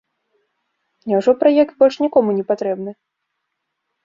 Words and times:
Няўжо 1.11 1.31
праект 1.43 1.77
больш 1.83 1.95
нікому 2.05 2.29
не 2.39 2.45
патрэбны? 2.49 2.91